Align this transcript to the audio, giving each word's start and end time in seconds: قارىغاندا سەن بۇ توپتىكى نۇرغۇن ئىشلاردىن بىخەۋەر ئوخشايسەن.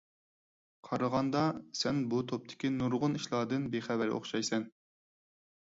قارىغاندا 0.87 1.43
سەن 1.81 1.99
بۇ 2.15 2.23
توپتىكى 2.33 2.73
نۇرغۇن 2.79 3.21
ئىشلاردىن 3.21 3.71
بىخەۋەر 3.77 4.17
ئوخشايسەن. 4.17 4.69